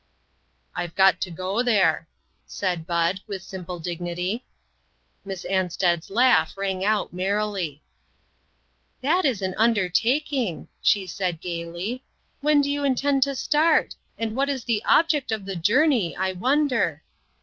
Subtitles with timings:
[0.75, 2.07] "I've got to go there,"
[2.47, 4.43] said Bud, with simple dignity.
[5.23, 7.83] Miss Ansted's laugh rang out merrily.
[9.03, 12.03] 28O INTERRUPTED." That is an undertaking!" she said, gayly.
[12.39, 13.93] "When do you intend to start?
[14.17, 17.03] and what is the object of the journey, I won der?"